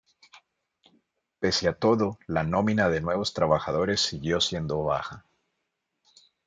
[1.39, 5.27] Pese a todo, la nómina de nuevos trabajadores siguió siendo baja.